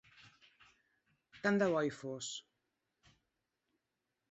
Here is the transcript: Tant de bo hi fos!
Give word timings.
Tant 1.43 1.61
de 1.63 1.67
bo 1.77 1.85
hi 1.89 1.93
fos! 1.99 2.31